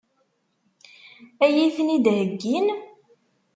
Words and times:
Ad 1.45 1.53
iyi-ten-id-heggin? 1.55 2.67